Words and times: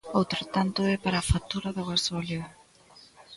Outro 0.19 0.41
tanto 0.55 0.79
é 0.93 0.95
para 1.03 1.17
a 1.19 1.27
factura 1.31 1.69
do 1.77 1.83
gasóleo. 1.91 2.43